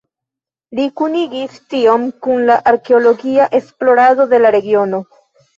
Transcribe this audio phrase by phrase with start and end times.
[0.79, 5.05] Li kunigis tion kun la arkeologia esplorado de la regiono.